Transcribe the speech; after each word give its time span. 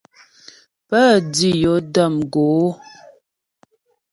Pə́ 0.87 1.07
dǐ 1.33 1.49
yo 1.63 1.73
də̌m 1.93 2.15
gǒ. 2.33 2.43